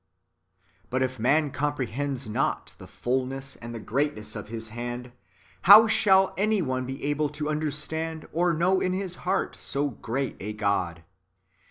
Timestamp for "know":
8.51-8.79